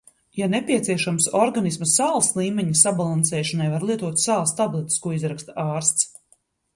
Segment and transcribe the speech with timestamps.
[0.37, 6.07] Ja nepieciešams, organisma sāls līmeņa sabalansēšanai var lietot sāls tabletes, ko izraksta ārsts.